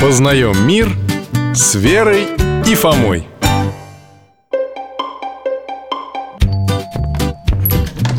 Познаем 0.00 0.66
мир 0.66 0.88
с 1.54 1.74
Верой 1.74 2.26
и 2.66 2.74
Фомой 2.74 3.28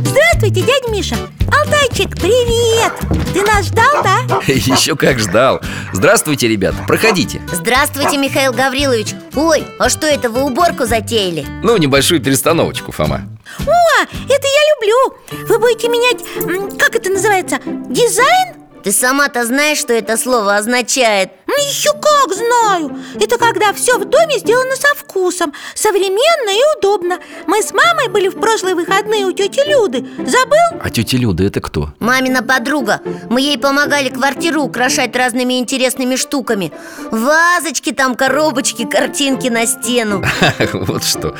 Здравствуйте, 0.06 0.62
дядя 0.62 0.92
Миша 0.92 1.16
Алтайчик, 1.52 2.16
привет! 2.20 2.94
Ты 3.34 3.42
нас 3.42 3.66
ждал, 3.66 4.04
да? 4.04 4.20
Еще 4.48 4.96
как 4.96 5.18
ждал 5.18 5.60
Здравствуйте, 5.92 6.48
ребята, 6.48 6.78
проходите 6.86 7.42
Здравствуйте, 7.52 8.18
Михаил 8.18 8.54
Гаврилович 8.54 9.16
Ой, 9.34 9.64
а 9.80 9.90
что 9.90 10.06
это, 10.06 10.30
вы 10.30 10.44
уборку 10.44 10.86
затеяли? 10.86 11.48
Ну, 11.64 11.78
небольшую 11.78 12.22
перестановочку, 12.22 12.92
Фома 12.92 13.22
О, 13.62 14.04
это 14.04 14.48
я 14.48 14.76
люблю 14.76 15.48
Вы 15.48 15.58
будете 15.58 15.88
менять, 15.88 16.78
как 16.78 16.96
это 16.96 17.10
называется, 17.10 17.58
дизайн? 17.90 18.61
Ты 18.84 18.92
сама-то 18.92 19.46
знаешь, 19.46 19.78
что 19.78 19.94
это 19.94 20.18
слово 20.18 20.56
означает? 20.56 21.30
Ну 21.46 21.54
еще 21.54 21.92
как 21.92 22.34
знаю. 22.34 22.98
Это 23.20 23.38
когда 23.38 23.74
все 23.74 23.98
в 23.98 24.06
доме 24.06 24.40
сделано 24.40 24.76
со 24.76 24.96
вкусом 24.96 25.54
Современно 25.76 26.50
и 26.50 26.78
удобно. 26.78 27.20
Мы 27.46 27.62
с 27.62 27.72
мамой 27.74 28.10
были 28.10 28.30
в 28.30 28.40
прошлые 28.40 28.74
выходные 28.76 29.26
у 29.26 29.32
тети 29.32 29.62
Люды. 29.68 30.08
Забыл? 30.18 30.82
А 30.82 30.90
тетя 30.90 31.18
Люда 31.18 31.44
это 31.44 31.62
кто? 31.62 31.94
Мамина 32.00 32.42
подруга. 32.42 33.02
Мы 33.30 33.42
ей 33.42 33.58
помогали 33.58 34.10
квартиру 34.10 34.64
украшать 34.64 35.16
разными 35.16 35.60
интересными 35.60 36.16
штуками. 36.16 36.72
Вазочки 37.12 37.92
там, 37.92 38.16
коробочки, 38.16 38.86
картинки 38.86 39.48
на 39.48 39.66
стену. 39.66 40.24
Вот 40.74 41.04
что. 41.04 41.36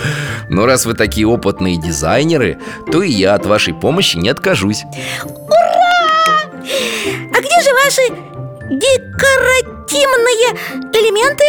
Ну, 0.50 0.66
раз 0.66 0.86
вы 0.86 0.94
такие 0.94 1.28
опытные 1.28 1.78
дизайнеры 1.78 2.60
То 2.92 3.02
и 3.02 3.10
я 3.10 3.34
от 3.34 3.46
вашей 3.46 3.74
помощи 3.74 4.18
не 4.18 4.30
откажусь. 4.30 4.84
А 5.50 5.71
где 7.42 7.62
же 7.62 7.74
ваши 7.74 8.02
декоративные 8.70 10.56
элементы? 10.94 11.44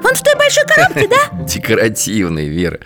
Вон 0.00 0.14
в 0.14 0.22
той 0.22 0.34
большой 0.36 0.64
коробке, 0.64 1.08
да? 1.08 1.44
Декоративный, 1.44 2.48
Вера. 2.48 2.78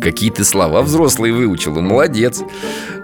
Какие 0.00 0.30
ты 0.30 0.44
слова 0.44 0.82
взрослые 0.82 1.32
выучила, 1.32 1.80
молодец. 1.80 2.42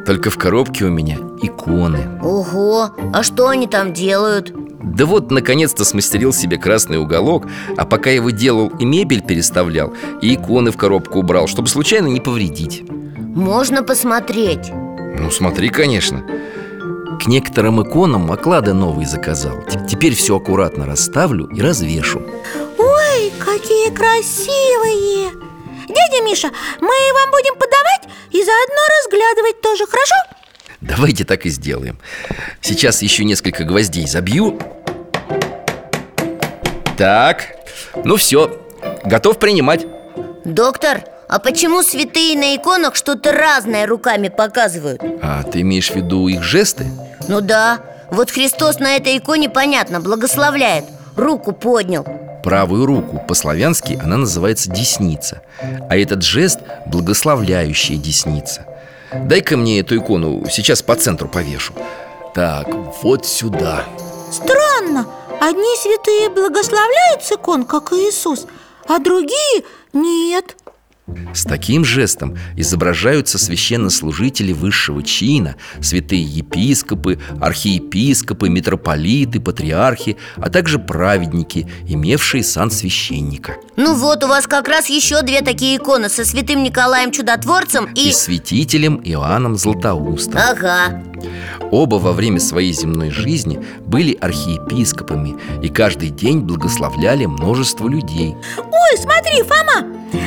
Только 0.05 0.31
в 0.31 0.37
коробке 0.37 0.85
у 0.85 0.91
меня 0.91 1.17
иконы. 1.43 2.21
Ого, 2.23 2.91
а 3.13 3.23
что 3.23 3.49
они 3.49 3.67
там 3.67 3.93
делают? 3.93 4.53
Да 4.81 5.07
вот, 5.07 5.31
наконец-то 5.31 5.85
смастерил 5.85 6.33
себе 6.33 6.57
красный 6.57 6.99
уголок 6.99 7.47
А 7.77 7.85
пока 7.85 8.11
его 8.11 8.31
делал 8.31 8.69
и 8.79 8.85
мебель 8.87 9.23
переставлял 9.23 9.93
И 10.23 10.35
иконы 10.35 10.71
в 10.71 10.77
коробку 10.77 11.19
убрал, 11.19 11.47
чтобы 11.47 11.69
случайно 11.69 12.07
не 12.07 12.21
повредить. 12.21 12.83
Можно 13.19 13.83
посмотреть. 13.83 14.71
Ну, 14.73 15.31
смотри, 15.31 15.69
конечно 15.69 16.25
некоторым 17.29 17.83
иконам 17.83 18.33
оклады 18.33 18.73
новые 18.73 19.07
заказал 19.07 19.59
Теперь 19.89 20.15
все 20.15 20.37
аккуратно 20.37 20.87
расставлю 20.87 21.47
и 21.47 21.61
развешу 21.61 22.23
Ой, 22.79 23.33
какие 23.39 23.91
красивые! 23.95 25.31
Дядя 25.89 26.25
Миша, 26.25 26.49
мы 26.81 26.89
вам 26.89 27.31
будем 27.31 27.55
подавать 27.55 28.09
и 28.31 28.43
заодно 28.43 28.83
разглядывать 29.03 29.61
тоже, 29.61 29.87
хорошо? 29.87 30.15
Давайте 30.81 31.25
так 31.25 31.45
и 31.45 31.51
сделаем 31.51 31.99
Сейчас 32.61 33.03
еще 33.03 33.25
несколько 33.25 33.65
гвоздей 33.65 34.07
забью 34.07 34.59
Так, 36.97 37.57
ну 38.05 38.17
все, 38.17 38.59
готов 39.05 39.39
принимать 39.39 39.87
Доктор, 40.45 41.03
а 41.29 41.39
почему 41.41 41.83
святые 41.83 42.39
на 42.39 42.57
иконах 42.57 42.97
что-то 42.97 43.33
разное 43.33 43.87
руками 43.87 44.29
показывают? 44.29 45.03
А 45.23 45.43
ты 45.43 45.61
имеешь 45.61 45.91
в 45.91 45.97
виду 45.97 46.29
их 46.29 46.43
жесты? 46.43 46.87
Ну 47.29 47.41
да, 47.43 47.81
вот 48.11 48.31
Христос 48.31 48.79
на 48.79 48.97
этой 48.97 49.19
иконе, 49.19 49.51
понятно, 49.51 50.01
благословляет. 50.01 50.85
Руку 51.15 51.53
поднял. 51.53 52.07
Правую 52.43 52.87
руку 52.87 53.23
по-славянски 53.29 53.99
она 54.03 54.17
называется 54.17 54.71
десница. 54.71 55.43
А 55.91 55.97
этот 55.97 56.23
жест– 56.23 56.61
благословляющая 56.87 57.97
десница. 57.97 58.67
Дай-ка 59.13 59.57
мне 59.57 59.81
эту 59.81 59.99
икону, 59.99 60.45
сейчас 60.51 60.83
по 60.83 60.95
центру 60.95 61.29
повешу. 61.29 61.75
Так, 62.35 62.69
вот 63.03 63.27
сюда. 63.27 63.85
Странно, 64.31 65.07
одни 65.41 65.77
святые 65.77 66.31
благословляют 66.31 67.23
с 67.23 67.33
икон, 67.33 67.65
как 67.65 67.93
Иисус, 67.93 68.47
а 68.87 68.99
другие 68.99 69.65
нет 69.93 70.57
С 71.35 71.45
таким 71.45 71.85
жестом 71.85 72.37
изображаются 72.57 73.39
священнослужители 73.39 74.53
высшего 74.53 75.03
чина 75.03 75.57
Святые 75.81 76.23
епископы, 76.23 77.19
архиепископы, 77.41 78.49
митрополиты, 78.49 79.41
патриархи 79.41 80.17
А 80.37 80.51
также 80.51 80.79
праведники, 80.79 81.67
имевшие 81.87 82.43
сан 82.43 82.71
священника. 82.71 83.57
Ну 83.77 83.95
вот, 83.95 84.25
у 84.25 84.29
вас 84.29 84.47
как 84.47 84.69
раз 84.69 84.89
еще 84.89 85.23
две 85.23 85.41
такие 85.41 85.77
иконы 85.77 86.09
Со 86.09 86.25
святым 86.25 86.63
Николаем 86.63 87.11
Чудотворцем 87.11 87.93
и... 87.95 88.09
И 88.09 88.13
святителем 88.13 89.01
Иоанном 89.05 89.57
Златоустом. 89.57 90.41
Ага, 90.41 91.03
Оба 91.71 91.97
во 91.97 92.13
время 92.13 92.41
своей 92.41 92.73
земной 92.73 93.11
жизни 93.11 93.63
были 93.81 94.15
архиепископами 94.15 95.37
И 95.63 95.69
каждый 95.69 96.11
день 96.11 96.41
благословляли 96.41 97.27
множество 97.27 97.89
людей. 97.89 98.35
Ой, 98.57 98.99
смотри, 98.99 99.43
Фома, 99.43 99.87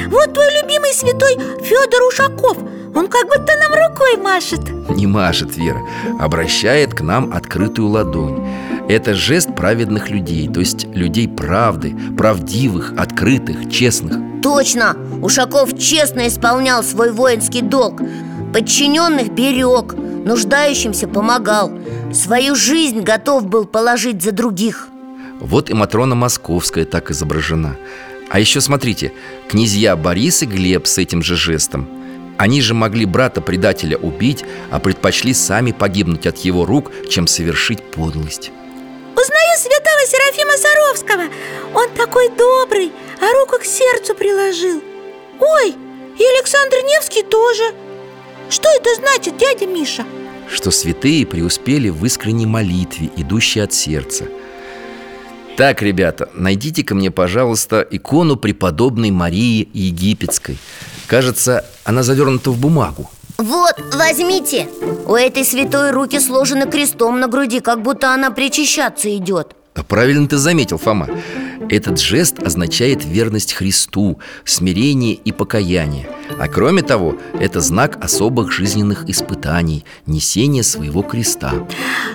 вот 0.09 0.33
твой 0.33 0.47
любимый 0.61 0.70
святой 1.01 1.37
Федор 1.63 2.03
Ушаков. 2.07 2.57
Он 2.93 3.07
как 3.07 3.25
будто 3.27 3.53
нам 3.57 3.89
рукой 3.89 4.17
машет. 4.17 4.59
Не 4.89 5.07
машет 5.07 5.55
Вера, 5.55 5.81
обращает 6.19 6.93
к 6.93 7.01
нам 7.01 7.33
открытую 7.33 7.87
ладонь. 7.87 8.47
Это 8.89 9.13
жест 9.13 9.55
праведных 9.55 10.09
людей, 10.09 10.49
то 10.49 10.59
есть 10.59 10.85
людей 10.93 11.27
правды, 11.27 11.95
правдивых, 12.17 12.93
открытых, 12.97 13.69
честных. 13.71 14.17
Точно! 14.43 14.97
Ушаков 15.21 15.77
честно 15.77 16.27
исполнял 16.27 16.83
свой 16.83 17.11
воинский 17.11 17.61
долг. 17.61 18.01
Подчиненных 18.53 19.31
берег, 19.31 19.93
нуждающимся 19.93 21.07
помогал. 21.07 21.71
Свою 22.13 22.55
жизнь 22.55 23.01
готов 23.01 23.45
был 23.45 23.65
положить 23.65 24.21
за 24.21 24.33
других. 24.33 24.89
Вот 25.39 25.69
и 25.69 25.73
Матрона 25.73 26.15
Московская 26.15 26.85
так 26.85 27.11
изображена 27.11 27.77
А 28.31 28.39
еще 28.39 28.61
смотрите, 28.61 29.11
князья 29.49 29.97
Борис 29.97 30.41
и 30.41 30.45
Глеб 30.45 30.87
с 30.87 30.97
этим 30.97 31.21
же 31.21 31.35
жестом. 31.35 31.89
Они 32.37 32.61
же 32.61 32.73
могли 32.73 33.05
брата-предателя 33.05 33.97
убить, 33.97 34.45
а 34.71 34.79
предпочли 34.79 35.33
сами 35.33 35.73
погибнуть 35.73 36.25
от 36.25 36.37
его 36.37 36.65
рук, 36.65 36.91
чем 37.09 37.27
совершить 37.27 37.83
подлость. 37.83 38.51
Узнаю 39.11 39.57
святого 39.57 40.07
Серафима 40.07 40.57
Саровского. 40.57 41.23
Он 41.75 41.89
такой 41.95 42.29
добрый, 42.29 42.93
а 43.19 43.33
руку 43.33 43.57
к 43.59 43.65
сердцу 43.65 44.15
приложил. 44.15 44.81
Ой, 45.39 45.75
и 46.17 46.23
Александр 46.37 46.77
Невский 46.85 47.23
тоже. 47.23 47.63
Что 48.49 48.69
это 48.69 48.95
значит, 48.95 49.37
дядя 49.37 49.67
Миша? 49.67 50.05
Что 50.49 50.71
святые 50.71 51.25
преуспели 51.25 51.89
в 51.89 52.05
искренней 52.05 52.45
молитве, 52.45 53.09
идущей 53.17 53.61
от 53.61 53.73
сердца 53.73 54.25
Так, 55.61 55.83
ребята, 55.83 56.27
найдите-ка 56.33 56.95
мне, 56.95 57.11
пожалуйста, 57.11 57.87
икону 57.91 58.35
преподобной 58.35 59.11
Марии 59.11 59.69
Египетской. 59.73 60.57
Кажется, 61.05 61.63
она 61.83 62.01
завернута 62.01 62.49
в 62.49 62.57
бумагу. 62.57 63.11
Вот, 63.37 63.75
возьмите. 63.93 64.67
У 65.05 65.13
этой 65.13 65.45
святой 65.45 65.91
руки 65.91 66.19
сложены 66.19 66.65
крестом 66.65 67.19
на 67.19 67.27
груди 67.27 67.59
Как 67.59 67.83
будто 67.83 68.11
она 68.11 68.31
причащаться 68.31 69.15
идет. 69.15 69.55
Правильно 69.87 70.27
ты 70.27 70.37
заметил, 70.37 70.79
Фома 70.79 71.07
Этот 71.71 72.01
жест 72.01 72.37
означает 72.39 73.05
верность 73.05 73.53
Христу, 73.53 74.19
смирение 74.43 75.13
и 75.13 75.31
покаяние. 75.31 76.09
А 76.37 76.49
кроме 76.49 76.81
того, 76.81 77.15
это 77.39 77.61
знак 77.61 77.97
особых 78.03 78.51
жизненных 78.51 79.09
испытаний 79.09 79.85
Несение 80.05 80.63
своего 80.63 81.01
креста. 81.01 81.53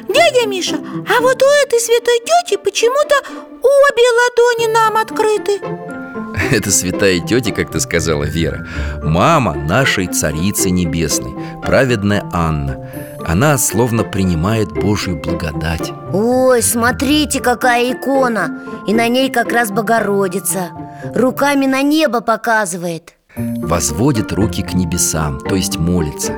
Дядя 0.08 0.46
Миша, 0.46 0.76
а 0.76 1.22
вот 1.22 1.42
у 1.42 1.46
этой 1.64 1.80
святой 1.80 2.20
тети 2.20 2.58
почему-то 2.62 3.14
обе 3.62 4.04
ладони 4.18 4.72
нам 4.74 4.96
открыты 4.98 5.95
Это 6.50 6.70
святая 6.70 7.20
тетя, 7.20 7.52
как 7.52 7.70
ты 7.70 7.80
сказала, 7.80 8.24
Вера. 8.24 8.66
Мама 9.02 9.54
нашей 9.54 10.06
Царицы 10.06 10.70
Небесной 10.70 11.34
Праведная 11.62 12.24
Анна. 12.32 12.88
Она 13.26 13.58
словно 13.58 14.04
принимает 14.04 14.72
Божью 14.72 15.20
благодать. 15.20 15.92
Ой, 16.12 16.62
смотрите, 16.62 17.40
какая 17.40 17.92
икона. 17.92 18.60
И 18.86 18.94
на 18.94 19.08
ней 19.08 19.30
как 19.30 19.52
раз 19.52 19.70
Богородица. 19.70 20.70
Руками 21.14 21.66
на 21.66 21.82
небо 21.82 22.20
показывает. 22.20 23.14
Возводит 23.36 24.32
руки 24.32 24.62
к 24.62 24.74
небесам, 24.74 25.40
то 25.40 25.56
есть 25.56 25.76
молится. 25.76 26.34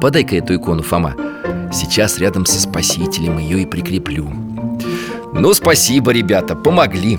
Подай-ка 0.00 0.36
эту 0.36 0.54
икону, 0.54 0.82
Фома. 0.82 1.14
Сейчас 1.72 2.18
рядом 2.18 2.44
со 2.44 2.60
Спасителем 2.60 3.38
ее 3.38 3.62
и 3.62 3.66
прикреплю. 3.66 4.30
Ну, 5.32 5.54
спасибо, 5.54 6.12
ребята, 6.12 6.54
помогли 6.54 7.18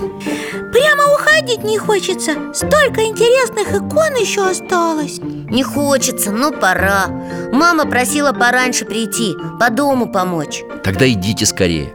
Уходить 1.34 1.64
не 1.64 1.78
хочется. 1.78 2.54
Столько 2.54 3.02
интересных 3.02 3.68
икон 3.72 4.14
еще 4.14 4.48
осталось. 4.48 5.18
Не 5.18 5.64
хочется, 5.64 6.30
но 6.30 6.52
пора. 6.52 7.08
Мама 7.52 7.86
просила 7.86 8.32
пораньше 8.32 8.84
прийти, 8.84 9.34
по 9.58 9.68
дому 9.68 10.06
помочь. 10.06 10.62
Тогда 10.84 11.08
идите 11.10 11.44
скорее. 11.44 11.92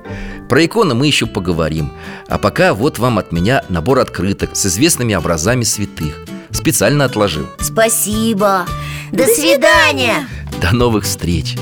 Про 0.50 0.66
иконы 0.66 0.94
мы 0.94 1.08
еще 1.08 1.26
поговорим. 1.26 1.94
А 2.28 2.38
пока 2.38 2.74
вот 2.74 3.00
вам 3.00 3.18
от 3.18 3.32
меня 3.32 3.64
набор 3.70 4.00
открыток 4.00 4.58
С 4.58 4.66
известными 4.66 5.14
образами 5.14 5.64
святых. 5.64 6.18
Специально 6.52 7.06
отложил. 7.06 7.48
Спасибо. 7.62 8.66
До, 9.14 9.26
До 9.26 9.28
свидания. 9.28 10.28
До 10.62 10.76
новых 10.76 11.06
встреч. 11.06 11.56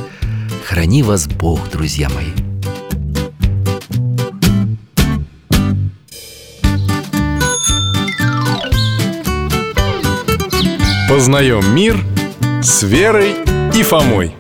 Храни 0.66 1.04
вас 1.04 1.28
Бог, 1.28 1.70
друзья 1.70 2.10
мои 2.10 2.47
Познаем 11.18 11.74
мир 11.74 11.98
с 12.62 12.84
Верой 12.84 13.34
и 13.74 13.82
Фомой 13.82 14.36